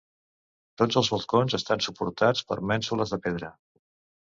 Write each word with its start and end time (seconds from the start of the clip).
Tots 0.81 0.97
els 1.01 1.09
balcons 1.15 1.57
estan 1.59 1.85
suportats 1.89 2.49
per 2.51 2.59
mènsules 2.73 3.17
de 3.17 3.23
pedra. 3.29 3.55